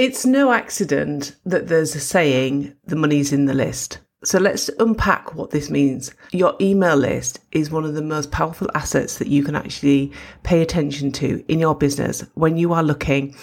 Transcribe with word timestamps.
It's 0.00 0.24
no 0.24 0.50
accident 0.50 1.36
that 1.44 1.68
there's 1.68 1.94
a 1.94 2.00
saying, 2.00 2.74
the 2.86 2.96
money's 2.96 3.34
in 3.34 3.44
the 3.44 3.52
list. 3.52 3.98
So 4.24 4.38
let's 4.38 4.70
unpack 4.78 5.34
what 5.34 5.50
this 5.50 5.68
means. 5.68 6.14
Your 6.32 6.56
email 6.58 6.96
list 6.96 7.40
is 7.52 7.70
one 7.70 7.84
of 7.84 7.92
the 7.92 8.00
most 8.00 8.30
powerful 8.30 8.70
assets 8.74 9.18
that 9.18 9.28
you 9.28 9.44
can 9.44 9.54
actually 9.54 10.10
pay 10.42 10.62
attention 10.62 11.12
to 11.12 11.44
in 11.48 11.58
your 11.58 11.74
business 11.74 12.24
when 12.32 12.56
you 12.56 12.72
are 12.72 12.82
looking 12.82 13.36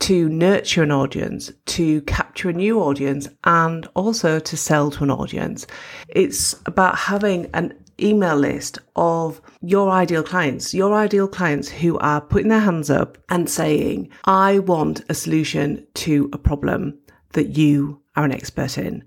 to 0.00 0.28
nurture 0.28 0.82
an 0.82 0.90
audience, 0.90 1.52
to 1.66 2.00
capture 2.02 2.48
a 2.50 2.52
new 2.52 2.80
audience, 2.80 3.28
and 3.44 3.86
also 3.94 4.40
to 4.40 4.56
sell 4.56 4.90
to 4.90 5.04
an 5.04 5.10
audience. 5.12 5.68
It's 6.08 6.56
about 6.66 6.98
having 6.98 7.48
an 7.54 7.78
email 8.02 8.36
list 8.36 8.78
of 8.96 9.40
your 9.60 9.90
ideal 9.90 10.22
clients, 10.22 10.74
your 10.74 10.94
ideal 10.94 11.28
clients 11.28 11.68
who 11.68 11.98
are 11.98 12.20
putting 12.20 12.48
their 12.48 12.60
hands 12.60 12.90
up 12.90 13.18
and 13.28 13.48
saying, 13.48 14.10
I 14.24 14.58
want 14.58 15.02
a 15.08 15.14
solution 15.14 15.86
to 15.94 16.28
a 16.32 16.38
problem 16.38 16.98
that 17.32 17.56
you 17.56 18.00
are 18.16 18.24
an 18.24 18.32
expert 18.32 18.78
in. 18.78 19.04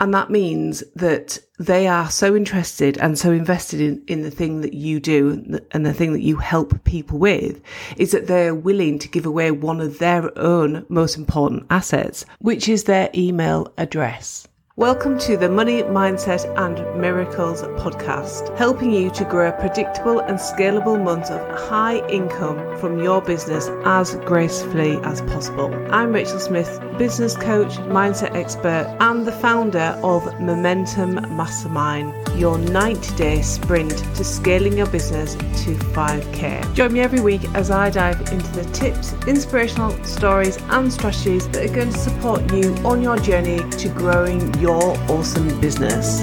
And 0.00 0.14
that 0.14 0.30
means 0.30 0.84
that 0.94 1.40
they 1.58 1.88
are 1.88 2.08
so 2.08 2.36
interested 2.36 2.96
and 2.98 3.18
so 3.18 3.32
invested 3.32 3.80
in, 3.80 4.02
in 4.06 4.22
the 4.22 4.30
thing 4.30 4.60
that 4.60 4.72
you 4.72 5.00
do 5.00 5.60
and 5.72 5.84
the 5.84 5.92
thing 5.92 6.12
that 6.12 6.22
you 6.22 6.36
help 6.36 6.84
people 6.84 7.18
with 7.18 7.60
is 7.96 8.12
that 8.12 8.28
they're 8.28 8.54
willing 8.54 9.00
to 9.00 9.08
give 9.08 9.26
away 9.26 9.50
one 9.50 9.80
of 9.80 9.98
their 9.98 10.36
own 10.38 10.86
most 10.88 11.16
important 11.16 11.66
assets, 11.68 12.24
which 12.38 12.68
is 12.68 12.84
their 12.84 13.10
email 13.12 13.72
address. 13.76 14.46
Welcome 14.78 15.18
to 15.26 15.36
the 15.36 15.48
Money, 15.48 15.82
Mindset 15.82 16.46
and 16.56 16.76
Miracles 17.00 17.62
podcast, 17.82 18.56
helping 18.56 18.92
you 18.92 19.10
to 19.10 19.24
grow 19.24 19.48
a 19.48 19.52
predictable 19.52 20.20
and 20.20 20.38
scalable 20.38 21.02
month 21.02 21.32
of 21.32 21.40
high 21.68 22.06
income 22.06 22.78
from 22.78 23.02
your 23.02 23.20
business 23.20 23.68
as 23.84 24.14
gracefully 24.24 25.00
as 25.02 25.20
possible. 25.22 25.74
I'm 25.92 26.12
Rachel 26.12 26.38
Smith, 26.38 26.80
business 26.96 27.36
coach, 27.36 27.72
mindset 27.88 28.36
expert, 28.36 28.96
and 29.00 29.26
the 29.26 29.32
founder 29.32 29.98
of 30.04 30.22
Momentum 30.38 31.14
Mastermind, 31.36 32.14
your 32.38 32.56
90 32.56 33.16
day 33.16 33.42
sprint 33.42 33.98
to 34.14 34.22
scaling 34.22 34.78
your 34.78 34.86
business 34.86 35.34
to 35.64 35.74
5K. 35.90 36.72
Join 36.74 36.92
me 36.92 37.00
every 37.00 37.20
week 37.20 37.42
as 37.56 37.72
I 37.72 37.90
dive 37.90 38.20
into 38.30 38.52
the 38.52 38.64
tips, 38.72 39.12
inspirational 39.26 39.90
stories, 40.04 40.56
and 40.70 40.92
strategies 40.92 41.48
that 41.48 41.68
are 41.68 41.74
going 41.74 41.90
to 41.90 41.98
support 41.98 42.52
you 42.52 42.76
on 42.84 43.02
your 43.02 43.16
journey 43.16 43.58
to 43.70 43.88
growing 43.88 44.54
your 44.60 44.67
your 44.68 44.98
awesome 45.08 45.58
business. 45.62 46.22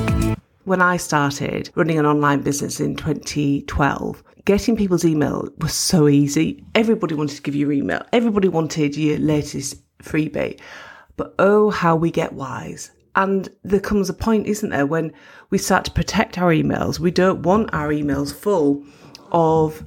When 0.65 0.79
I 0.79 0.97
started 0.97 1.71
running 1.73 1.97
an 1.97 2.05
online 2.05 2.43
business 2.43 2.79
in 2.79 2.95
2012, 2.95 4.23
getting 4.45 4.77
people's 4.77 5.03
email 5.03 5.49
was 5.57 5.73
so 5.73 6.07
easy. 6.07 6.63
Everybody 6.75 7.15
wanted 7.15 7.37
to 7.37 7.41
give 7.41 7.55
you 7.55 7.61
your 7.61 7.71
email. 7.71 8.03
Everybody 8.13 8.47
wanted 8.47 8.95
your 8.95 9.17
latest 9.17 9.81
freebie. 9.97 10.59
But 11.17 11.33
oh, 11.39 11.71
how 11.71 11.95
we 11.95 12.11
get 12.11 12.33
wise. 12.33 12.91
And 13.15 13.49
there 13.63 13.79
comes 13.79 14.11
a 14.11 14.13
point, 14.13 14.45
isn't 14.45 14.69
there, 14.69 14.85
when 14.85 15.11
we 15.49 15.57
start 15.57 15.83
to 15.85 15.91
protect 15.91 16.37
our 16.37 16.53
emails. 16.53 16.99
We 16.99 17.09
don't 17.09 17.41
want 17.41 17.73
our 17.73 17.89
emails 17.89 18.31
full 18.31 18.85
of 19.31 19.83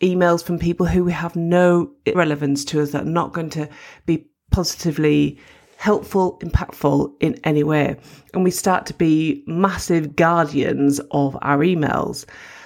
emails 0.00 0.44
from 0.44 0.60
people 0.60 0.86
who 0.86 1.06
have 1.06 1.34
no 1.34 1.90
relevance 2.14 2.64
to 2.66 2.82
us 2.82 2.92
that 2.92 3.02
are 3.02 3.04
not 3.04 3.32
going 3.32 3.50
to 3.50 3.68
be 4.04 4.28
positively 4.52 5.40
helpful, 5.76 6.38
impactful 6.40 7.12
in 7.20 7.38
any 7.44 7.62
way. 7.62 7.96
And 8.34 8.44
we 8.44 8.50
start 8.50 8.86
to 8.86 8.94
be 8.94 9.44
massive 9.46 10.16
guardians 10.16 11.00
of 11.10 11.36
our 11.42 11.58
emails. 11.58 12.24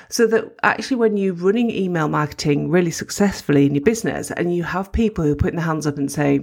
So 0.09 0.27
that 0.27 0.57
actually, 0.63 0.97
when 0.97 1.17
you're 1.17 1.35
running 1.35 1.71
email 1.71 2.09
marketing 2.09 2.69
really 2.69 2.91
successfully 2.91 3.67
in 3.67 3.75
your 3.75 3.85
business 3.85 4.31
and 4.33 4.55
you 4.55 4.65
have 4.65 4.91
people 4.91 5.25
who 5.25 5.37
put 5.37 5.55
their 5.55 5.65
hands 5.65 5.87
up 5.87 5.99
and 5.99 6.11
say, 6.11 6.41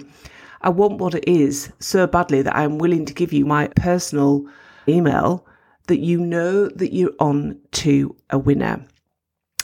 I 0.62 0.70
want 0.70 1.00
what 1.00 1.16
it 1.16 1.28
is 1.28 1.72
so 1.80 2.08
badly 2.08 2.42
that 2.42 2.56
I'm 2.56 2.78
willing 2.78 3.06
to 3.06 3.14
give 3.14 3.34
you 3.34 3.46
my 3.46 3.68
personal 3.76 4.46
email, 4.88 5.46
that 5.88 6.00
you 6.00 6.20
know 6.20 6.68
that 6.70 6.94
you're 6.94 7.14
on 7.20 7.60
to 7.74 8.16
a 8.30 8.38
winner. 8.38 8.86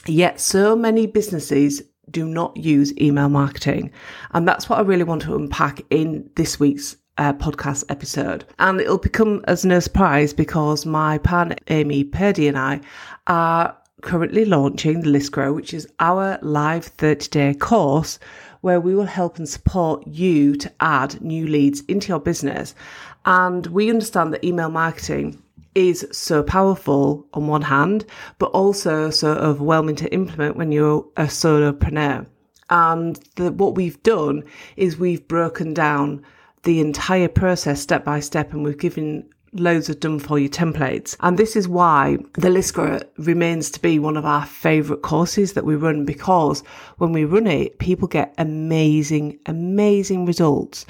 Yet 0.06 0.40
so 0.40 0.76
many 0.76 1.08
businesses 1.08 1.82
do 2.12 2.26
not 2.28 2.56
use 2.58 2.94
email 3.00 3.30
marketing. 3.30 3.92
And 4.32 4.48
that's 4.48 4.70
what 4.70 4.80
I 4.80 4.82
really 4.82 5.04
want 5.04 5.22
to 5.24 5.36
unpack 5.36 5.82
in 5.90 6.30
this 6.36 6.60
week's 6.60 6.98
uh, 7.18 7.34
podcast 7.34 7.84
episode. 7.90 8.46
And 8.60 8.80
it'll 8.82 8.98
become 8.98 9.44
as 9.48 9.66
no 9.66 9.80
surprise 9.80 10.34
because 10.34 10.86
my 10.86 11.18
partner 11.20 11.56
Amy 11.68 12.04
Purdy 12.04 12.48
and 12.48 12.58
I 12.58 12.82
are 13.28 13.78
currently 14.02 14.46
launching 14.46 15.02
the 15.02 15.10
List 15.10 15.32
Grower, 15.32 15.54
which 15.54 15.74
is 15.74 15.88
our 16.00 16.38
live 16.42 16.86
30 16.86 17.30
day 17.30 17.54
course 17.54 18.20
where 18.62 18.80
we 18.80 18.96
will 18.96 19.06
help 19.06 19.38
and 19.38 19.48
support 19.48 20.08
you 20.08 20.56
to 20.56 20.72
add 20.80 21.22
new 21.22 21.46
leads 21.46 21.82
into 21.82 22.08
your 22.08 22.20
business. 22.20 22.74
And 23.26 23.68
we 23.68 23.90
understand 23.90 24.34
that 24.34 24.44
email 24.46 24.70
marketing 24.70 25.42
is 25.76 26.08
so 26.12 26.44
powerful 26.44 27.26
on 27.34 27.48
one 27.48 27.64
hand, 27.64 28.06
but 28.40 28.52
also 28.52 29.10
so 29.10 29.34
overwhelming 29.34 29.96
to 29.98 30.14
implement 30.14 30.56
when 30.56 30.72
you're 30.72 31.06
a 31.18 31.24
solopreneur. 31.24 32.26
And 32.70 33.20
the, 33.36 33.52
what 33.52 33.76
we've 33.76 34.02
done 34.04 34.44
is 34.78 34.98
we've 34.98 35.28
broken 35.28 35.74
down 35.74 36.24
the 36.64 36.80
entire 36.80 37.28
process 37.28 37.82
step 37.82 38.04
by 38.04 38.20
step 38.20 38.54
and 38.54 38.64
we've 38.64 38.78
given 38.78 39.30
loads 39.54 39.90
of 39.90 40.00
done 40.00 40.20
for 40.20 40.40
you 40.40 40.50
templates. 40.50 41.16
And 41.20 41.38
this 41.38 41.56
is 41.56 41.68
why 41.68 42.18
the 42.34 42.50
List 42.50 42.74
Grower 42.74 43.02
remains 43.18 43.70
to 43.72 43.80
be 43.80 44.00
one 44.00 44.18
of 44.18 44.26
our 44.26 44.46
favorite 44.46 45.04
courses 45.04 45.54
that 45.54 45.66
we 45.66 45.76
run 45.76 46.06
because 46.06 46.62
when 46.98 47.12
we 47.12 47.26
run 47.26 47.48
it, 47.48 47.78
people 47.80 48.08
get 48.08 48.34
amazing, 48.38 49.40
amazing 49.46 50.26
results. 50.26 50.86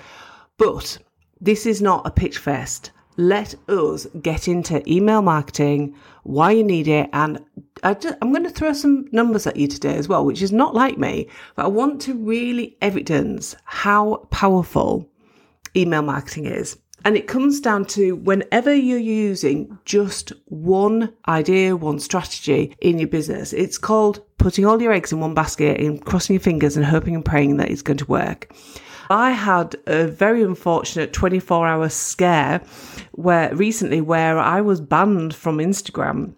But 0.58 0.98
this 1.42 1.66
is 1.66 1.82
not 1.82 2.08
a 2.08 2.12
pitch 2.12 2.38
fest 2.38 2.92
let 3.18 3.56
us 3.70 4.08
get 4.22 4.48
into 4.48 4.82
email 4.92 5.22
marketing, 5.22 5.96
why 6.24 6.52
you 6.52 6.64
need 6.64 6.88
it. 6.88 7.10
And 7.14 7.40
I 7.84 7.96
am 8.22 8.32
going 8.32 8.44
to 8.44 8.50
throw 8.50 8.74
some 8.74 9.06
numbers 9.12 9.46
at 9.46 9.58
you 9.58 9.68
today 9.68 9.96
as 9.96 10.08
well, 10.08 10.26
which 10.26 10.42
is 10.42 10.52
not 10.52 10.74
like 10.74 10.98
me, 10.98 11.28
but 11.56 11.66
I 11.66 11.68
want 11.68 12.02
to 12.02 12.16
really 12.16 12.78
evidence 12.82 13.56
how 13.66 14.28
powerful 14.32 15.10
email 15.76 16.02
marketing 16.02 16.46
is. 16.46 16.78
And 17.06 17.18
it 17.18 17.28
comes 17.28 17.60
down 17.60 17.86
to 17.86 18.16
whenever 18.16 18.74
you're 18.74 18.98
using 18.98 19.78
just 19.84 20.32
one 20.46 21.14
idea, 21.28 21.76
one 21.76 22.00
strategy 22.00 22.76
in 22.80 22.98
your 22.98 23.10
business, 23.10 23.52
it's 23.52 23.78
called 23.78 24.22
putting 24.38 24.66
all 24.66 24.82
your 24.82 24.94
eggs 24.94 25.12
in 25.12 25.20
one 25.20 25.34
basket 25.34 25.82
and 25.82 26.04
crossing 26.06 26.36
your 26.36 26.42
fingers 26.42 26.78
and 26.78 26.86
hoping 26.86 27.14
and 27.14 27.26
praying 27.26 27.58
that 27.58 27.70
it's 27.70 27.82
going 27.82 27.98
to 27.98 28.06
work. 28.06 28.54
I 29.10 29.32
had 29.32 29.76
a 29.86 30.08
very 30.08 30.44
unfortunate 30.44 31.12
24 31.12 31.68
hour 31.68 31.90
scare 31.90 32.62
where 33.12 33.54
recently 33.54 34.00
where 34.00 34.40
I 34.40 34.62
was 34.62 34.80
banned 34.80 35.36
from 35.36 35.58
Instagram 35.58 36.36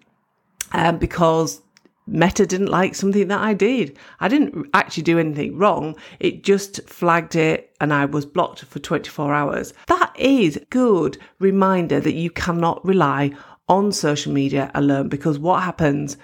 um, 0.72 0.98
because 0.98 1.62
Meta 2.08 2.46
didn't 2.46 2.68
like 2.68 2.96
something 2.96 3.28
that 3.28 3.42
I 3.42 3.54
did. 3.54 3.98
I 4.20 4.28
didn't 4.28 4.68
actually 4.74 5.04
do 5.04 5.18
anything 5.18 5.58
wrong. 5.58 5.96
It 6.20 6.44
just 6.44 6.88
flagged 6.88 7.36
it 7.36 7.76
and 7.82 7.94
I 7.94 8.06
was 8.06 8.26
blocked 8.26 8.64
for 8.66 8.80
24 8.80 9.34
hours. 9.34 9.74
That 9.88 10.14
is 10.18 10.60
good 10.70 11.18
reminder 11.40 12.00
that 12.00 12.14
you 12.14 12.30
cannot 12.30 12.86
rely 12.86 13.32
on 13.68 13.92
social 13.92 14.32
media 14.32 14.70
alone 14.76 15.10
because 15.10 15.40
what 15.40 15.64
happens 15.64 16.18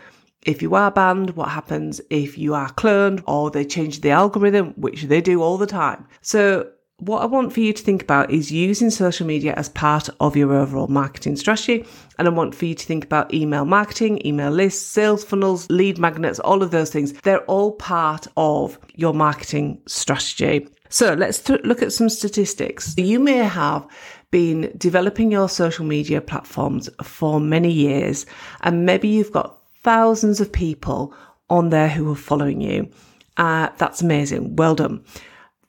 if 0.44 0.62
you 0.62 0.74
are 0.74 0.92
banned, 0.92 1.32
what 1.32 1.50
happens 1.50 2.02
if 2.10 2.38
you 2.38 2.54
are 2.54 2.72
cloned 2.74 3.24
or 3.28 3.52
they 3.52 3.64
change 3.64 4.02
the 4.02 4.10
algorithm, 4.10 4.74
which 4.76 5.04
they 5.04 5.22
do 5.22 5.42
all 5.42 5.58
the 5.58 5.68
time. 5.68 6.08
So 6.22 6.72
what 7.02 7.24
I 7.24 7.26
want 7.26 7.52
for 7.52 7.62
you 7.62 7.74
to 7.74 7.84
think 7.84 8.04
about 8.04 8.30
is 8.30 8.52
using 8.52 8.92
social 8.92 9.26
media 9.26 9.54
as 9.56 9.70
part 9.70 10.08
of 10.20 10.36
your 10.36 10.54
overall 10.54 10.88
marketing 10.88 11.36
strategy. 11.36 11.84
And 12.20 12.28
I 12.28 12.32
want 12.32 12.54
for 12.54 12.66
you 12.66 12.76
to 12.76 12.86
think 12.86 13.04
about 13.04 13.34
email 13.34 13.66
marketing, 13.66 14.26
email 14.26 14.52
lists, 14.52 14.86
sales 14.86 15.24
funnels, 15.24 15.68
lead 15.72 15.98
magnets, 15.98 16.40
all 16.40 16.62
of 16.62 16.70
those 16.70 16.92
things. 16.92 17.14
They're 17.24 17.44
all 17.46 17.72
part 17.72 18.28
of 18.38 18.78
your 18.94 19.16
marketing 19.16 19.82
strategy. 19.88 20.68
So 20.90 21.16
let's 21.16 21.40
th- 21.40 21.64
look 21.64 21.82
at 21.82 21.92
some 21.92 22.08
statistics. 22.08 22.96
You 22.98 23.20
may 23.20 23.38
have 23.38 23.88
been 24.30 24.72
developing 24.78 25.32
your 25.32 25.50
social 25.50 25.86
media 25.86 26.22
platforms 26.22 26.88
for 27.02 27.40
many 27.40 27.72
years, 27.72 28.28
and 28.62 28.86
maybe 28.86 29.08
you've 29.08 29.32
got 29.32 29.58
thousands 29.84 30.40
of 30.40 30.52
people 30.52 31.16
on 31.50 31.70
there 31.70 31.90
who 31.90 32.12
are 32.12 32.16
following 32.16 32.62
you. 32.62 32.92
Uh, 33.38 33.70
that's 33.78 34.02
amazing. 34.04 34.56
Well 34.56 34.76
done. 34.76 35.04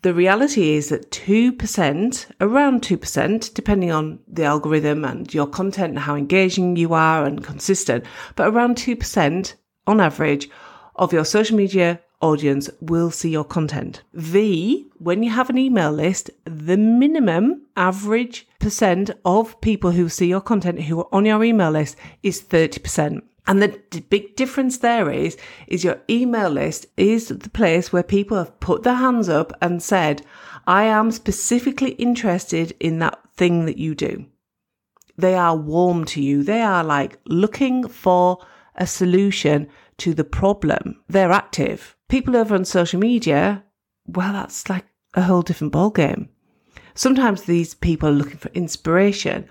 The 0.02 0.12
reality 0.12 0.75
is 0.75 0.88
that 0.88 1.12
2%, 1.12 2.26
around 2.40 2.82
2%, 2.82 3.54
depending 3.54 3.93
on 3.93 4.19
the 4.26 4.43
algorithm 4.43 5.04
and 5.04 5.32
your 5.32 5.46
content 5.46 5.90
and 5.90 5.99
how 6.00 6.16
engaging 6.16 6.75
you 6.75 6.93
are 6.93 7.25
and 7.25 7.44
consistent, 7.44 8.04
but 8.34 8.49
around 8.49 8.76
2% 8.76 9.54
on 9.87 10.00
average 10.00 10.50
of 10.96 11.12
your 11.12 11.25
social 11.25 11.56
media 11.56 12.00
audience 12.20 12.69
will 12.81 13.12
see 13.12 13.31
your 13.31 13.44
content. 13.44 14.02
V, 14.14 14.88
when 14.99 15.22
you 15.22 15.31
have 15.31 15.50
an 15.50 15.58
email 15.58 15.93
list, 15.93 16.31
the 16.44 16.76
minimum 16.76 17.62
average 17.76 18.49
percent 18.58 19.10
of 19.25 19.60
people 19.60 19.93
who 19.93 20.08
see 20.08 20.26
your 20.26 20.40
content 20.40 20.81
who 20.82 21.00
are 21.00 21.08
on 21.12 21.26
your 21.26 21.44
email 21.44 21.70
list 21.70 21.96
is 22.25 22.43
30%. 22.43 23.22
And 23.47 23.61
the 23.61 23.81
d- 23.91 24.00
big 24.00 24.37
difference 24.37 24.79
there 24.79 25.11
is, 25.11 25.37
is 25.67 25.83
your 25.83 26.00
email 26.09 26.49
list 26.49 26.87
is 26.97 27.29
the 27.29 27.50
place 27.50 27.93
where 27.93 28.03
people 28.03 28.37
have 28.37 28.61
put 28.61 28.85
their 28.85 28.94
hands 28.94 29.29
up 29.29 29.53
and 29.61 29.83
said, 29.83 30.23
I 30.67 30.85
am 30.85 31.11
specifically 31.11 31.93
interested 31.93 32.75
in 32.79 33.00
that 33.00 33.19
thing 33.35 33.67
that 33.67 33.79
you 33.79 33.94
do. 33.94 34.27
They 35.17 35.35
are 35.35 35.56
warm 35.56 36.05
to 36.06 36.23
you. 36.23 36.43
They 36.43 36.62
are 36.62 36.85
like 36.85 37.19
looking 37.27 37.89
for 37.89 38.39
a 38.77 38.87
solution 38.87 39.69
to 39.99 40.15
the 40.15 40.25
problem. 40.25 41.03
They're 41.09 41.33
active. 41.33 41.97
People 42.09 42.37
over 42.37 42.55
on 42.55 42.65
social 42.65 43.00
media, 43.00 43.65
well, 44.06 44.33
that's 44.33 44.69
like 44.69 44.87
a 45.15 45.23
whole 45.23 45.43
different 45.43 45.73
ballgame. 45.73 46.29
Sometimes 46.95 47.43
these 47.43 47.75
people 47.75 48.09
are 48.09 48.12
looking 48.12 48.38
for 48.38 48.49
inspiration 48.50 49.49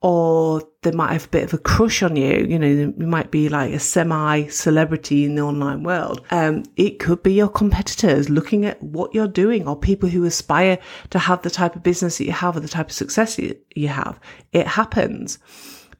or 0.00 0.62
they 0.82 0.92
might 0.92 1.12
have 1.12 1.24
a 1.24 1.28
bit 1.28 1.44
of 1.44 1.52
a 1.52 1.58
crush 1.58 2.02
on 2.02 2.14
you. 2.14 2.46
You 2.48 2.58
know, 2.58 2.66
you 2.66 3.06
might 3.06 3.30
be 3.30 3.48
like 3.48 3.72
a 3.72 3.80
semi 3.80 4.46
celebrity 4.46 5.24
in 5.24 5.34
the 5.34 5.42
online 5.42 5.82
world. 5.82 6.24
Um, 6.30 6.64
it 6.76 7.00
could 7.00 7.22
be 7.22 7.32
your 7.32 7.48
competitors 7.48 8.30
looking 8.30 8.64
at 8.64 8.80
what 8.82 9.12
you're 9.12 9.26
doing 9.26 9.66
or 9.66 9.76
people 9.76 10.08
who 10.08 10.24
aspire 10.24 10.78
to 11.10 11.18
have 11.18 11.42
the 11.42 11.50
type 11.50 11.74
of 11.74 11.82
business 11.82 12.18
that 12.18 12.24
you 12.24 12.32
have 12.32 12.56
or 12.56 12.60
the 12.60 12.68
type 12.68 12.86
of 12.86 12.92
success 12.92 13.38
you 13.38 13.88
have. 13.88 14.20
It 14.52 14.66
happens. 14.68 15.38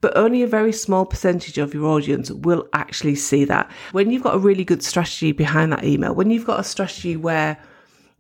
But 0.01 0.17
only 0.17 0.45
a 0.45 0.47
very 0.47 0.73
small 0.73 1.05
percentage 1.05 1.59
of 1.59 1.75
your 1.75 1.87
audience 1.87 2.31
will 2.31 2.69
actually 2.73 3.17
see 3.17 3.45
that. 3.47 3.69
When 3.91 4.13
you've 4.13 4.23
got 4.23 4.37
a 4.37 4.39
really 4.39 4.65
good 4.65 4.85
strategy 4.85 5.33
behind 5.33 5.73
that 5.73 5.85
email, 5.85 6.15
when 6.15 6.31
you've 6.31 6.47
got 6.47 6.61
a 6.61 6.65
strategy 6.65 7.17
where 7.17 7.59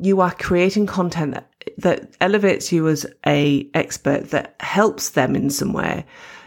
you 0.00 0.20
are 0.20 0.32
creating 0.32 0.86
content 0.86 1.34
that, 1.34 1.50
that 1.78 2.16
elevates 2.20 2.72
you 2.72 2.88
as 2.88 3.06
a 3.26 3.68
expert 3.74 4.30
that 4.30 4.56
helps 4.60 5.10
them 5.10 5.36
in 5.36 5.50
some 5.50 5.72
way. 5.72 6.04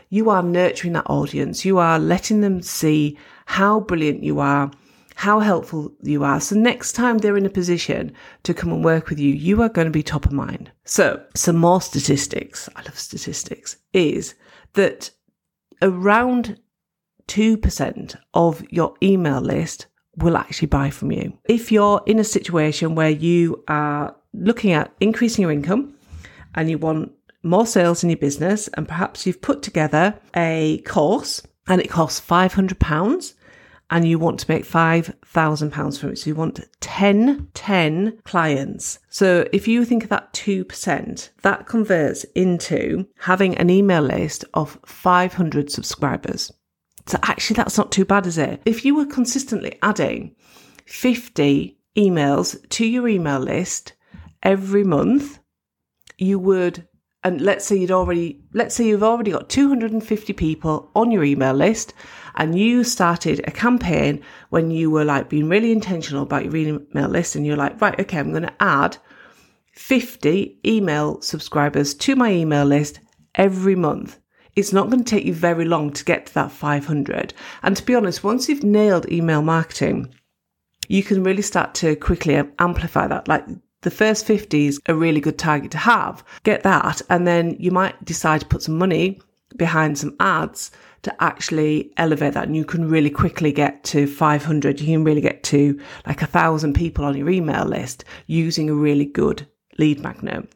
You 0.10 0.30
are 0.30 0.44
nurturing 0.44 0.94
that 0.94 1.10
audience. 1.10 1.64
You 1.64 1.78
are 1.78 2.00
letting 2.00 2.42
them 2.42 2.62
see 2.62 3.18
how 3.46 3.82
brilliant 3.82 4.24
you 4.24 4.40
are 4.40 4.72
how 5.22 5.40
helpful 5.40 5.92
you 6.02 6.24
are. 6.24 6.42
So 6.42 6.56
next 6.56 6.94
time 6.94 7.20
they're 7.20 7.38
in 7.38 7.46
a 7.46 7.50
position 7.50 8.12
to 8.42 8.56
come 8.56 8.72
and 8.72 8.84
work 8.84 9.10
with 9.10 9.20
you 9.20 9.32
you 9.32 9.62
are 9.62 9.70
going 9.70 9.86
to 9.86 9.92
be 9.92 10.02
top 10.02 10.26
of 10.26 10.32
mind. 10.32 10.72
So 10.84 11.24
some 11.36 11.58
more 11.58 11.80
statistics. 11.80 12.68
I 12.76 12.82
love 12.82 12.98
statistics. 12.98 13.78
Is 13.94 14.34
that 14.74 15.12
around 15.84 16.60
2% 17.28 18.16
of 18.34 18.64
your 18.72 18.96
email 19.04 19.42
list 19.42 19.86
will 20.18 20.38
actually 20.38 20.70
buy 20.70 20.90
from 20.90 21.12
you. 21.12 21.38
If 21.48 21.72
you're 21.72 22.02
in 22.08 22.18
a 22.18 22.24
situation 22.24 22.96
where 22.96 23.12
you 23.12 23.64
are 23.68 24.16
looking 24.34 24.72
at 24.72 24.94
increasing 25.00 25.42
your 25.42 25.52
income 25.52 25.96
and 26.56 26.70
you 26.70 26.78
want 26.78 27.12
more 27.44 27.66
sales 27.66 28.04
in 28.04 28.10
your 28.10 28.18
business, 28.18 28.68
and 28.70 28.88
perhaps 28.88 29.26
you've 29.26 29.42
put 29.42 29.64
together 29.64 30.14
a 30.36 30.80
course 30.86 31.42
and 31.68 31.82
it 31.82 31.90
costs 31.90 32.20
£500 32.20 33.34
and 33.90 34.08
you 34.08 34.20
want 34.20 34.40
to 34.40 34.50
make 34.50 34.64
£5,000 34.64 36.00
from 36.00 36.10
it. 36.12 36.18
So 36.18 36.30
you 36.30 36.36
want 36.36 36.60
10, 36.80 37.50
10 37.54 38.20
clients. 38.24 39.00
So 39.10 39.48
if 39.52 39.68
you 39.68 39.84
think 39.86 40.04
of 40.04 40.10
that 40.10 40.32
2%, 40.34 41.30
that 41.42 41.66
converts 41.66 42.24
into 42.36 43.08
having 43.20 43.58
an 43.58 43.70
email 43.70 44.02
list 44.02 44.46
of 44.54 44.80
500 44.86 45.72
subscribers. 45.72 46.52
So 47.08 47.18
actually, 47.24 47.56
that's 47.56 47.78
not 47.78 47.92
too 47.92 48.06
bad, 48.06 48.28
is 48.28 48.38
it? 48.38 48.62
If 48.66 48.86
you 48.86 48.96
were 48.96 49.08
consistently 49.08 49.78
adding 49.82 50.36
50 50.86 51.78
emails 51.98 52.70
to 52.70 52.86
your 52.86 53.08
email 53.08 53.40
list 53.40 53.94
every 54.44 54.84
month, 54.84 55.40
you 56.18 56.40
would, 56.40 56.88
and 57.24 57.42
let's 57.42 57.66
say 57.66 57.78
you'd 57.78 57.92
already, 57.92 58.44
let's 58.54 58.76
say 58.76 58.88
you've 58.88 59.04
already 59.04 59.32
got 59.32 59.50
250 59.50 60.34
people 60.34 60.92
on 60.96 61.12
your 61.12 61.24
email 61.24 61.54
list 61.54 61.94
and 62.36 62.58
you 62.58 62.84
started 62.84 63.42
a 63.46 63.52
campaign 63.52 64.22
when 64.50 64.72
you 64.72 64.90
were 64.90 65.06
like 65.06 65.30
being 65.30 65.50
really 65.50 65.72
intentional 65.72 66.24
about 66.24 66.46
your 66.46 66.56
email 66.56 67.08
list 67.08 67.36
and 67.36 67.46
you're 67.46 67.58
like, 67.58 67.80
right, 67.82 68.00
okay, 68.00 68.20
I'm 68.20 68.32
going 68.32 68.44
to 68.44 68.54
add 68.64 68.98
50 69.74 70.60
email 70.66 71.22
subscribers 71.22 71.94
to 71.96 72.16
my 72.16 72.32
email 72.32 72.66
list 72.66 73.00
every 73.36 73.76
month 73.76 74.20
it's 74.56 74.74
not 74.74 74.90
going 74.90 75.04
to 75.04 75.10
take 75.10 75.26
you 75.26 75.34
very 75.34 75.66
long 75.66 75.92
to 75.92 76.04
get 76.04 76.26
to 76.28 76.34
that 76.34 76.52
500. 76.52 77.34
And 77.64 77.78
to 77.78 77.86
be 77.86 77.96
honest, 77.96 78.24
once 78.24 78.50
you've 78.50 78.64
nailed 78.64 79.10
email 79.12 79.42
marketing, 79.42 80.14
you 80.88 81.04
can 81.04 81.24
really 81.24 81.42
start 81.42 81.74
to 81.76 81.96
quickly 81.96 82.42
amplify 82.60 83.08
that. 83.08 83.28
Like 83.28 83.46
the 83.82 83.92
first 83.92 84.26
50 84.26 84.68
is 84.68 84.80
a 84.86 84.96
really 84.96 85.20
good 85.20 85.38
target 85.38 85.72
to 85.72 85.78
have. 85.78 86.24
Get 86.44 86.64
that. 86.64 87.02
And 87.10 87.26
then 87.26 87.56
you 87.60 87.72
might 87.72 88.04
decide 88.06 88.42
to 88.42 88.48
put 88.48 88.64
some 88.64 88.78
money 88.78 89.20
behind 89.58 89.98
some 89.98 90.16
ads 90.20 90.72
to 91.02 91.24
actually 91.24 91.92
elevate 91.98 92.34
that. 92.34 92.46
And 92.46 92.56
you 92.56 92.64
can 92.64 92.88
really 92.88 93.10
quickly 93.10 93.52
get 93.52 93.84
to 93.86 94.08
500. 94.08 94.80
You 94.80 94.98
can 94.98 95.04
really 95.04 95.22
get 95.22 95.44
to 95.46 95.80
like 96.06 96.22
a 96.22 96.28
thousand 96.28 96.74
people 96.74 97.06
on 97.06 97.18
your 97.18 97.30
email 97.30 97.66
list 97.66 98.06
using 98.28 98.70
a 98.70 98.76
really 98.76 99.06
good 99.06 99.48
lead 99.78 100.00
magnet. 100.02 100.52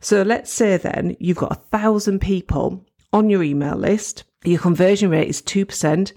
So 0.00 0.22
let's 0.22 0.52
say 0.52 0.76
then 0.76 1.16
you've 1.18 1.38
got 1.38 1.52
a 1.52 1.78
thousand 1.78 2.20
people 2.20 2.84
on 3.12 3.30
your 3.30 3.42
email 3.42 3.76
list, 3.76 4.24
your 4.44 4.60
conversion 4.60 5.10
rate 5.10 5.28
is 5.28 5.40
2%, 5.40 6.12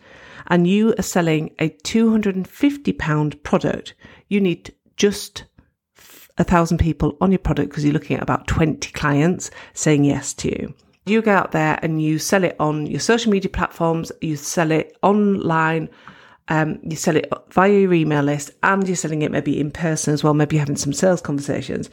and 0.48 0.68
you 0.68 0.94
are 0.98 1.04
selling 1.04 1.56
a 1.60 1.70
£250 1.70 3.44
product, 3.44 3.94
you 4.28 4.42
need 4.42 4.74
just 4.98 5.46
a 6.40 6.44
thousand 6.44 6.80
people 6.80 7.18
on 7.22 7.32
your 7.32 7.40
product 7.40 7.70
because 7.70 7.84
you're 7.84 7.94
looking 7.94 8.18
at 8.18 8.24
about 8.24 8.48
20 8.48 8.92
clients 8.94 9.52
saying 9.74 10.06
yes 10.06 10.34
to 10.34 10.50
you. 10.50 10.74
You 11.06 11.22
go 11.22 11.34
out 11.34 11.52
there 11.52 11.78
and 11.82 12.02
you 12.02 12.18
sell 12.18 12.44
it 12.44 12.56
on 12.60 12.88
your 12.88 13.00
social 13.00 13.32
media 13.32 13.50
platforms, 13.50 14.12
you 14.22 14.36
sell 14.36 14.72
it 14.72 14.98
online, 15.04 15.90
um, 16.48 16.80
you 16.84 16.96
sell 16.96 17.16
it 17.16 17.32
via 17.52 17.72
your 17.72 17.94
email 17.94 18.24
list, 18.24 18.52
and 18.64 18.88
you're 18.88 18.96
selling 18.96 19.22
it 19.22 19.32
maybe 19.32 19.60
in 19.60 19.72
person 19.72 20.14
as 20.14 20.24
well, 20.24 20.34
maybe 20.34 20.58
having 20.58 20.76
some 20.76 20.94
sales 20.94 21.22
conversations. 21.22 21.90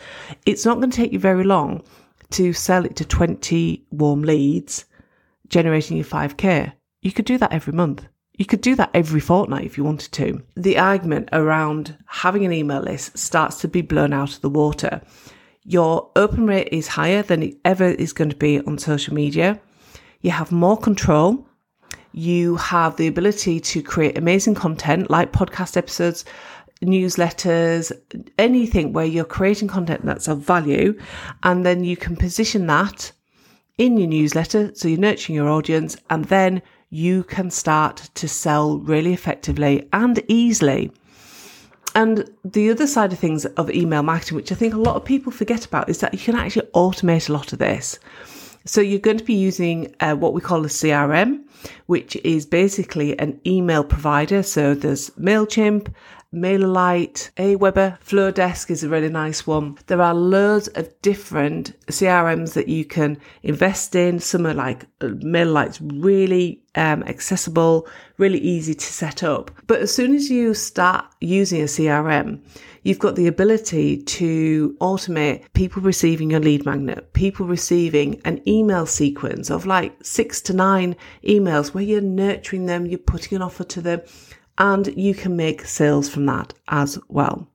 It's 0.46 0.64
not 0.64 0.78
going 0.78 0.90
to 0.90 0.96
take 0.96 1.12
you 1.12 1.18
very 1.18 1.44
long 1.44 1.82
to 2.30 2.52
sell 2.52 2.84
it 2.84 2.96
to 2.96 3.04
20 3.04 3.86
warm 3.90 4.22
leads 4.22 4.84
generating 5.48 5.96
your 5.96 6.06
5k. 6.06 6.72
You 7.02 7.12
could 7.12 7.24
do 7.24 7.38
that 7.38 7.52
every 7.52 7.72
month. 7.72 8.06
You 8.36 8.44
could 8.44 8.60
do 8.60 8.74
that 8.76 8.90
every 8.92 9.20
fortnight 9.20 9.64
if 9.64 9.78
you 9.78 9.84
wanted 9.84 10.12
to. 10.12 10.42
The 10.56 10.78
argument 10.78 11.30
around 11.32 11.96
having 12.06 12.44
an 12.44 12.52
email 12.52 12.82
list 12.82 13.16
starts 13.16 13.60
to 13.60 13.68
be 13.68 13.80
blown 13.80 14.12
out 14.12 14.34
of 14.34 14.42
the 14.42 14.50
water. 14.50 15.00
Your 15.64 16.10
open 16.16 16.46
rate 16.46 16.68
is 16.70 16.86
higher 16.86 17.22
than 17.22 17.42
it 17.42 17.56
ever 17.64 17.86
is 17.86 18.12
going 18.12 18.30
to 18.30 18.36
be 18.36 18.60
on 18.60 18.78
social 18.78 19.14
media. 19.14 19.60
You 20.20 20.30
have 20.30 20.52
more 20.52 20.76
control. 20.76 21.48
You 22.12 22.56
have 22.56 22.96
the 22.96 23.06
ability 23.06 23.60
to 23.60 23.82
create 23.82 24.16
amazing 24.16 24.54
content 24.54 25.10
like 25.10 25.32
podcast 25.32 25.76
episodes, 25.76 26.24
newsletters, 26.82 27.92
anything 28.38 28.92
where 28.92 29.04
you're 29.04 29.24
creating 29.24 29.68
content 29.68 30.04
that's 30.04 30.28
of 30.28 30.40
value. 30.40 30.98
And 31.42 31.64
then 31.64 31.84
you 31.84 31.96
can 31.96 32.16
position 32.16 32.66
that 32.66 33.12
in 33.78 33.96
your 33.96 34.08
newsletter. 34.08 34.72
So 34.74 34.88
you're 34.88 35.00
nurturing 35.00 35.36
your 35.36 35.48
audience 35.48 35.96
and 36.10 36.26
then 36.26 36.62
you 36.90 37.24
can 37.24 37.50
start 37.50 38.08
to 38.14 38.28
sell 38.28 38.78
really 38.78 39.12
effectively 39.12 39.88
and 39.92 40.22
easily. 40.28 40.92
And 41.94 42.30
the 42.44 42.70
other 42.70 42.86
side 42.86 43.12
of 43.12 43.18
things 43.18 43.46
of 43.46 43.70
email 43.70 44.02
marketing, 44.02 44.36
which 44.36 44.52
I 44.52 44.54
think 44.54 44.74
a 44.74 44.78
lot 44.78 44.96
of 44.96 45.04
people 45.04 45.32
forget 45.32 45.64
about, 45.64 45.88
is 45.88 45.98
that 46.00 46.12
you 46.12 46.20
can 46.20 46.36
actually 46.36 46.66
automate 46.68 47.28
a 47.28 47.32
lot 47.32 47.52
of 47.52 47.58
this. 47.58 47.98
So 48.66 48.80
you're 48.80 48.98
going 48.98 49.18
to 49.18 49.24
be 49.24 49.34
using 49.34 49.94
uh, 50.00 50.14
what 50.14 50.34
we 50.34 50.40
call 50.40 50.64
a 50.64 50.68
CRM, 50.68 51.44
which 51.86 52.16
is 52.16 52.44
basically 52.44 53.18
an 53.18 53.40
email 53.46 53.84
provider. 53.84 54.42
So 54.42 54.74
there's 54.74 55.10
MailChimp, 55.10 55.92
MailerLite, 56.36 57.30
Aweber, 57.38 57.98
Flodesk 58.00 58.70
is 58.70 58.84
a 58.84 58.90
really 58.90 59.08
nice 59.08 59.46
one. 59.46 59.78
There 59.86 60.02
are 60.02 60.14
loads 60.14 60.68
of 60.68 60.92
different 61.00 61.72
CRMs 61.86 62.52
that 62.52 62.68
you 62.68 62.84
can 62.84 63.16
invest 63.42 63.94
in. 63.94 64.18
Some 64.20 64.46
are 64.46 64.52
like 64.52 64.84
uh, 65.00 65.06
MailerLite's 65.06 65.80
really 65.80 66.62
um, 66.74 67.02
accessible, 67.04 67.88
really 68.18 68.38
easy 68.38 68.74
to 68.74 68.84
set 68.84 69.22
up. 69.22 69.50
But 69.66 69.80
as 69.80 69.94
soon 69.94 70.14
as 70.14 70.28
you 70.28 70.52
start 70.52 71.06
using 71.22 71.62
a 71.62 71.64
CRM, 71.64 72.42
you've 72.82 72.98
got 72.98 73.16
the 73.16 73.28
ability 73.28 74.02
to 74.02 74.76
automate 74.78 75.50
people 75.54 75.80
receiving 75.80 76.32
your 76.32 76.40
lead 76.40 76.66
magnet, 76.66 77.14
people 77.14 77.46
receiving 77.46 78.20
an 78.26 78.46
email 78.46 78.84
sequence 78.84 79.48
of 79.50 79.64
like 79.64 80.04
six 80.04 80.42
to 80.42 80.52
nine 80.52 80.96
emails 81.26 81.72
where 81.72 81.82
you're 81.82 82.02
nurturing 82.02 82.66
them, 82.66 82.84
you're 82.84 82.98
putting 82.98 83.36
an 83.36 83.42
offer 83.42 83.64
to 83.64 83.80
them 83.80 84.02
and 84.58 84.86
you 84.96 85.14
can 85.14 85.36
make 85.36 85.64
sales 85.64 86.08
from 86.08 86.26
that 86.26 86.54
as 86.68 86.98
well. 87.08 87.48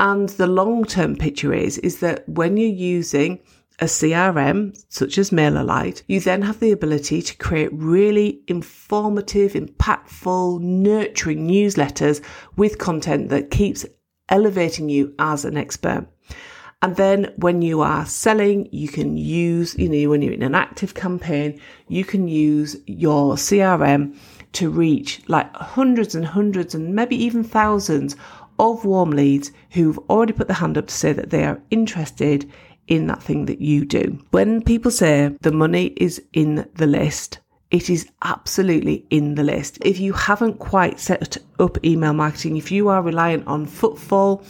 And 0.00 0.28
the 0.30 0.46
long 0.46 0.84
term 0.84 1.16
picture 1.16 1.52
is, 1.52 1.78
is 1.78 2.00
that 2.00 2.28
when 2.28 2.56
you're 2.56 2.68
using 2.68 3.40
a 3.80 3.84
CRM 3.84 4.76
such 4.88 5.18
as 5.18 5.30
MailerLite, 5.30 6.02
you 6.08 6.20
then 6.20 6.42
have 6.42 6.60
the 6.60 6.72
ability 6.72 7.22
to 7.22 7.36
create 7.36 7.72
really 7.72 8.40
informative, 8.48 9.52
impactful, 9.52 10.60
nurturing 10.60 11.48
newsletters 11.48 12.24
with 12.56 12.78
content 12.78 13.28
that 13.28 13.50
keeps 13.50 13.86
elevating 14.28 14.88
you 14.88 15.14
as 15.18 15.44
an 15.44 15.56
expert. 15.56 16.06
And 16.80 16.94
then 16.94 17.32
when 17.36 17.60
you 17.60 17.80
are 17.80 18.06
selling, 18.06 18.68
you 18.70 18.88
can 18.88 19.16
use, 19.16 19.76
you 19.76 19.88
know, 19.88 20.10
when 20.10 20.22
you're 20.22 20.32
in 20.32 20.44
an 20.44 20.54
active 20.54 20.94
campaign, 20.94 21.60
you 21.88 22.04
can 22.04 22.28
use 22.28 22.76
your 22.86 23.34
CRM 23.34 24.16
to 24.52 24.70
reach 24.70 25.22
like 25.28 25.54
hundreds 25.54 26.14
and 26.14 26.26
hundreds 26.26 26.74
and 26.74 26.94
maybe 26.94 27.16
even 27.16 27.44
thousands 27.44 28.16
of 28.58 28.84
warm 28.84 29.10
leads 29.10 29.52
who've 29.70 29.98
already 30.10 30.32
put 30.32 30.48
their 30.48 30.56
hand 30.56 30.76
up 30.76 30.86
to 30.88 30.94
say 30.94 31.12
that 31.12 31.30
they 31.30 31.44
are 31.44 31.60
interested 31.70 32.50
in 32.88 33.06
that 33.06 33.22
thing 33.22 33.46
that 33.46 33.60
you 33.60 33.84
do. 33.84 34.18
When 34.30 34.62
people 34.62 34.90
say 34.90 35.36
the 35.42 35.52
money 35.52 35.86
is 35.96 36.22
in 36.32 36.68
the 36.74 36.86
list, 36.86 37.38
it 37.70 37.90
is 37.90 38.08
absolutely 38.22 39.04
in 39.10 39.34
the 39.34 39.42
list. 39.42 39.78
If 39.82 40.00
you 40.00 40.14
haven't 40.14 40.58
quite 40.58 40.98
set 40.98 41.36
up 41.58 41.84
email 41.84 42.14
marketing, 42.14 42.56
if 42.56 42.72
you 42.72 42.88
are 42.88 43.02
reliant 43.02 43.46
on 43.46 43.66
footfall 43.66 44.42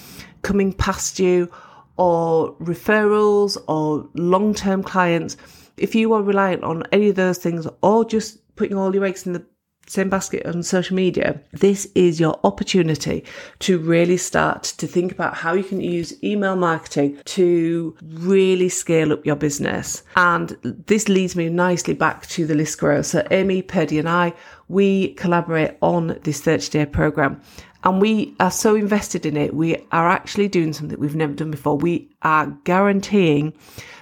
coming 0.42 0.72
past 0.72 1.18
you 1.18 1.50
or 1.96 2.54
referrals 2.54 3.56
or 3.66 4.08
long 4.14 4.54
term 4.54 4.84
clients, 4.84 5.36
if 5.76 5.94
you 5.94 6.12
are 6.12 6.22
reliant 6.22 6.62
on 6.62 6.84
any 6.92 7.08
of 7.08 7.16
those 7.16 7.38
things 7.38 7.66
or 7.82 8.04
just 8.04 8.38
putting 8.54 8.76
all 8.76 8.94
your 8.94 9.04
eggs 9.04 9.26
in 9.26 9.32
the 9.32 9.44
same 9.88 10.08
basket 10.08 10.46
on 10.46 10.62
social 10.62 10.94
media, 10.94 11.40
this 11.52 11.88
is 11.94 12.20
your 12.20 12.38
opportunity 12.44 13.24
to 13.60 13.78
really 13.78 14.16
start 14.16 14.62
to 14.64 14.86
think 14.86 15.10
about 15.12 15.34
how 15.34 15.54
you 15.54 15.64
can 15.64 15.80
use 15.80 16.22
email 16.22 16.56
marketing 16.56 17.18
to 17.24 17.96
really 18.02 18.68
scale 18.68 19.12
up 19.12 19.24
your 19.24 19.36
business. 19.36 20.02
And 20.16 20.56
this 20.62 21.08
leads 21.08 21.34
me 21.34 21.48
nicely 21.48 21.94
back 21.94 22.26
to 22.28 22.46
the 22.46 22.54
list 22.54 22.78
grower. 22.78 23.02
So 23.02 23.26
Amy, 23.30 23.62
Purdy 23.62 23.98
and 23.98 24.08
I, 24.08 24.34
we 24.68 25.14
collaborate 25.14 25.76
on 25.80 26.18
this 26.22 26.40
30 26.42 26.68
day 26.70 26.86
program 26.86 27.40
and 27.84 28.00
we 28.00 28.34
are 28.40 28.50
so 28.50 28.74
invested 28.74 29.24
in 29.24 29.36
it. 29.36 29.54
We 29.54 29.76
are 29.92 30.08
actually 30.08 30.48
doing 30.48 30.72
something 30.72 30.98
we've 30.98 31.14
never 31.14 31.32
done 31.32 31.50
before. 31.50 31.76
We 31.76 32.10
are 32.22 32.46
guaranteeing 32.64 33.54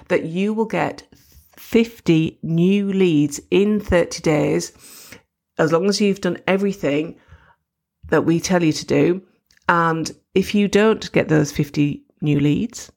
that 0.09 0.25
you 0.25 0.53
will 0.53 0.65
get 0.65 1.03
50 1.57 2.39
new 2.43 2.91
leads 2.91 3.39
in 3.51 3.79
30 3.79 4.21
days 4.21 4.71
as 5.57 5.71
long 5.71 5.87
as 5.87 5.99
you've 5.99 6.21
done 6.21 6.37
everything 6.47 7.15
that 8.09 8.25
we 8.25 8.39
tell 8.39 8.63
you 8.63 8.73
to 8.73 8.85
do. 8.85 9.21
And 9.69 10.11
if 10.33 10.55
you 10.55 10.67
don't 10.67 11.11
get 11.11 11.27
those 11.27 11.51
50 11.51 12.03
new 12.21 12.39
leads, 12.39 12.91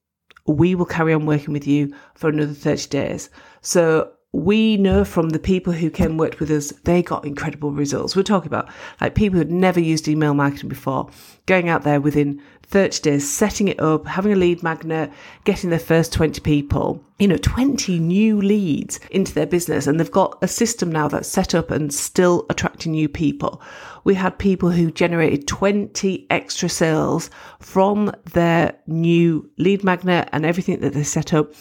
we 0.47 0.75
will 0.75 0.87
carry 0.87 1.12
on 1.12 1.26
working 1.26 1.52
with 1.52 1.67
you 1.67 1.95
for 2.14 2.29
another 2.29 2.55
30 2.55 2.88
days. 2.88 3.31
So 3.61 4.12
we 4.33 4.77
know 4.77 5.05
from 5.05 5.31
the 5.31 5.41
people 5.41 5.73
who 5.73 5.91
came 5.91 6.17
worked 6.17 6.39
with 6.39 6.51
us, 6.51 6.71
they 6.85 7.03
got 7.03 7.25
incredible 7.25 7.73
results. 7.73 8.15
We're 8.15 8.23
talking 8.23 8.47
about 8.47 8.71
like 9.01 9.17
people 9.17 9.39
who'd 9.39 9.51
never 9.51 9.81
used 9.81 10.07
email 10.07 10.35
marketing 10.35 10.69
before, 10.69 11.11
going 11.47 11.69
out 11.69 11.83
there 11.83 12.01
within 12.01 12.41
30 12.63 13.03
days, 13.03 13.29
setting 13.29 13.67
it 13.67 13.81
up, 13.81 14.07
having 14.07 14.33
a 14.33 14.37
lead 14.37 14.63
magnet, 14.63 15.11
getting 15.43 15.71
their 15.71 15.81
first 15.81 16.13
20 16.13 16.41
people, 16.43 17.05
you 17.19 17.27
know, 17.27 17.39
20 17.39 17.99
new 17.99 18.41
leads 18.41 19.01
into 19.11 19.35
their 19.35 19.47
business. 19.47 19.89
And 19.89 19.99
they've 19.99 20.09
got 20.09 20.39
a 20.43 20.49
system 20.49 20.93
now 20.93 21.09
that's 21.09 21.29
set 21.29 21.53
up 21.53 21.73
and 21.73 21.93
still 21.93 22.47
attracting 22.49 22.93
new 22.93 23.09
people. 23.09 23.61
We 24.05 24.15
had 24.15 24.39
people 24.39 24.71
who 24.71 24.93
generated 24.93 25.49
20 25.49 26.29
extra 26.31 26.69
sales 26.69 27.31
from 27.59 28.13
their 28.33 28.79
new 28.87 29.51
lead 29.59 29.83
magnet 29.83 30.29
and 30.33 30.47
everything 30.47 30.79
that 30.81 30.95
they 30.95 31.03
set 31.03 31.35
up 31.35 31.53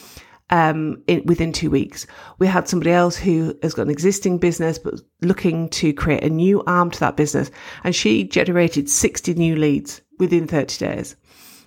um, 0.49 1.03
in, 1.07 1.25
within 1.25 1.53
two 1.53 1.69
weeks. 1.69 2.07
We 2.39 2.47
had 2.47 2.67
somebody 2.67 2.91
else 2.91 3.15
who 3.17 3.55
has 3.61 3.73
got 3.73 3.83
an 3.83 3.91
existing 3.91 4.39
business 4.39 4.79
but 4.79 4.95
looking 5.21 5.69
to 5.69 5.93
create 5.93 6.23
a 6.23 6.29
new 6.29 6.63
arm 6.65 6.91
to 6.91 6.99
that 7.01 7.17
business, 7.17 7.51
and 7.83 7.95
she 7.95 8.23
generated 8.23 8.89
60 8.89 9.33
new 9.35 9.55
leads 9.55 10.01
within 10.17 10.47
30 10.47 10.77
days. 10.77 11.15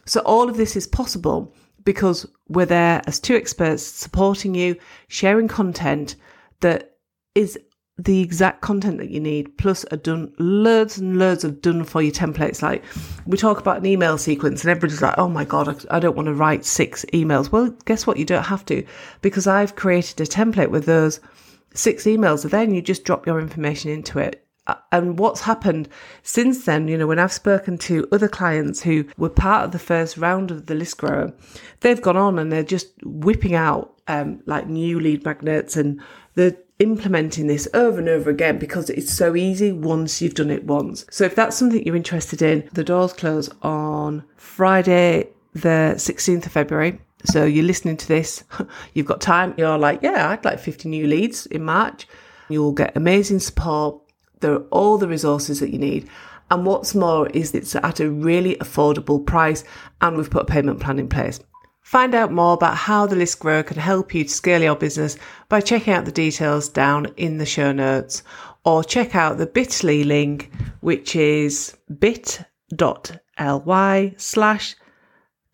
So 0.04 0.20
all 0.20 0.48
of 0.48 0.56
this 0.56 0.76
is 0.76 0.86
possible 0.86 1.54
because 1.84 2.26
we're 2.48 2.66
there 2.66 3.02
as 3.06 3.20
two 3.20 3.36
experts 3.36 3.82
supporting 3.82 4.54
you, 4.54 4.76
sharing 5.08 5.48
content 5.48 6.16
that 6.60 6.96
is 7.34 7.58
the 8.04 8.20
exact 8.20 8.60
content 8.62 8.98
that 8.98 9.10
you 9.10 9.20
need, 9.20 9.56
plus 9.58 9.84
a 9.90 9.96
done 9.96 10.32
loads 10.38 10.98
and 10.98 11.18
loads 11.18 11.44
of 11.44 11.60
done 11.60 11.84
for 11.84 12.02
you 12.02 12.10
templates. 12.10 12.62
Like 12.62 12.82
we 13.26 13.36
talk 13.36 13.58
about 13.58 13.78
an 13.78 13.86
email 13.86 14.18
sequence, 14.18 14.62
and 14.62 14.70
everybody's 14.70 15.02
like, 15.02 15.18
"Oh 15.18 15.28
my 15.28 15.44
god, 15.44 15.86
I 15.90 16.00
don't 16.00 16.16
want 16.16 16.26
to 16.26 16.34
write 16.34 16.64
six 16.64 17.04
emails." 17.12 17.52
Well, 17.52 17.70
guess 17.84 18.06
what? 18.06 18.16
You 18.16 18.24
don't 18.24 18.44
have 18.44 18.64
to 18.66 18.84
because 19.20 19.46
I've 19.46 19.76
created 19.76 20.20
a 20.20 20.26
template 20.26 20.70
with 20.70 20.86
those 20.86 21.20
six 21.74 22.04
emails. 22.04 22.42
And 22.44 22.50
then 22.50 22.74
you 22.74 22.82
just 22.82 23.04
drop 23.04 23.26
your 23.26 23.40
information 23.40 23.90
into 23.90 24.18
it. 24.18 24.46
And 24.92 25.18
what's 25.18 25.40
happened 25.40 25.88
since 26.22 26.64
then, 26.66 26.86
you 26.86 26.96
know, 26.96 27.08
when 27.08 27.18
I've 27.18 27.32
spoken 27.32 27.78
to 27.78 28.06
other 28.12 28.28
clients 28.28 28.80
who 28.80 29.04
were 29.18 29.28
part 29.28 29.64
of 29.64 29.72
the 29.72 29.78
first 29.78 30.16
round 30.16 30.52
of 30.52 30.66
the 30.66 30.76
list 30.76 30.98
grower, 30.98 31.32
they've 31.80 32.00
gone 32.00 32.16
on 32.16 32.38
and 32.38 32.52
they're 32.52 32.62
just 32.62 32.92
whipping 33.04 33.56
out 33.56 34.00
um, 34.06 34.40
like 34.46 34.68
new 34.68 35.00
lead 35.00 35.24
magnets 35.24 35.76
and 35.76 36.00
they're 36.34 36.56
implementing 36.82 37.46
this 37.46 37.68
over 37.72 38.00
and 38.00 38.08
over 38.08 38.28
again 38.28 38.58
because 38.58 38.90
it's 38.90 39.12
so 39.12 39.36
easy 39.36 39.72
once 39.72 40.20
you've 40.20 40.34
done 40.34 40.50
it 40.50 40.64
once. 40.64 41.06
So 41.10 41.24
if 41.24 41.34
that's 41.34 41.56
something 41.56 41.84
you're 41.84 41.96
interested 41.96 42.42
in, 42.42 42.68
the 42.72 42.84
doors 42.84 43.12
close 43.12 43.48
on 43.62 44.24
Friday, 44.36 45.28
the 45.54 45.94
16th 45.96 46.46
of 46.46 46.52
February. 46.52 47.00
So 47.24 47.44
you're 47.44 47.64
listening 47.64 47.96
to 47.98 48.08
this, 48.08 48.42
you've 48.94 49.06
got 49.06 49.20
time, 49.20 49.54
you're 49.56 49.78
like, 49.78 50.02
yeah, 50.02 50.30
I'd 50.30 50.44
like 50.44 50.58
50 50.58 50.88
new 50.88 51.06
leads 51.06 51.46
in 51.46 51.64
March. 51.64 52.08
You'll 52.48 52.72
get 52.72 52.96
amazing 52.96 53.38
support. 53.38 54.00
There 54.40 54.52
are 54.52 54.64
all 54.70 54.98
the 54.98 55.08
resources 55.08 55.60
that 55.60 55.70
you 55.70 55.78
need. 55.78 56.08
And 56.50 56.66
what's 56.66 56.94
more 56.94 57.28
is 57.28 57.54
it's 57.54 57.76
at 57.76 58.00
a 58.00 58.10
really 58.10 58.56
affordable 58.56 59.24
price 59.24 59.62
and 60.00 60.16
we've 60.16 60.30
put 60.30 60.42
a 60.42 60.52
payment 60.52 60.80
plan 60.80 60.98
in 60.98 61.08
place. 61.08 61.40
Find 61.82 62.14
out 62.14 62.32
more 62.32 62.54
about 62.54 62.76
how 62.76 63.06
the 63.06 63.16
list 63.16 63.40
grower 63.40 63.62
can 63.64 63.76
help 63.76 64.14
you 64.14 64.24
to 64.24 64.30
scale 64.30 64.62
your 64.62 64.76
business 64.76 65.18
by 65.48 65.60
checking 65.60 65.92
out 65.92 66.04
the 66.04 66.12
details 66.12 66.68
down 66.68 67.06
in 67.16 67.38
the 67.38 67.44
show 67.44 67.72
notes 67.72 68.22
or 68.64 68.84
check 68.84 69.16
out 69.16 69.36
the 69.36 69.46
bit.ly 69.46 70.02
link, 70.02 70.50
which 70.80 71.16
is 71.16 71.76
bit.ly 71.98 72.44
slash 74.16 74.76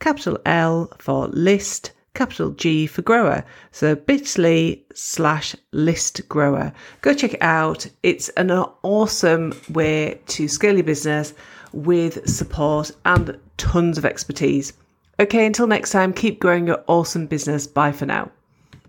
capital 0.00 0.38
L 0.44 0.92
for 0.98 1.28
list, 1.28 1.92
capital 2.14 2.50
G 2.50 2.86
for 2.86 3.02
grower. 3.02 3.44
So 3.72 3.96
bit.ly 3.96 4.82
slash 4.94 5.56
list 5.72 6.28
grower. 6.28 6.72
Go 7.00 7.14
check 7.14 7.34
it 7.34 7.42
out. 7.42 7.88
It's 8.02 8.28
an 8.30 8.50
awesome 8.50 9.54
way 9.70 10.20
to 10.26 10.46
scale 10.46 10.74
your 10.74 10.84
business 10.84 11.32
with 11.72 12.28
support 12.28 12.90
and 13.06 13.40
tons 13.56 13.96
of 13.96 14.04
expertise. 14.04 14.74
Okay, 15.20 15.46
until 15.46 15.66
next 15.66 15.90
time, 15.90 16.12
keep 16.12 16.38
growing 16.38 16.66
your 16.66 16.84
awesome 16.86 17.26
business. 17.26 17.66
Bye 17.66 17.92
for 17.92 18.06
now. 18.06 18.30